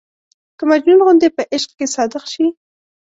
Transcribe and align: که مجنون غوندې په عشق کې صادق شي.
که 0.57 0.63
مجنون 0.71 0.99
غوندې 1.05 1.27
په 1.35 1.41
عشق 1.53 1.69
کې 1.77 1.85
صادق 1.95 2.23
شي. 2.33 2.45